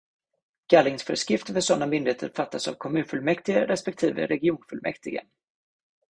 [0.67, 5.21] Gallringsföreskrifter för sådana myndigheter fattas av kommunfullmäktige respektive regionfullmäktige.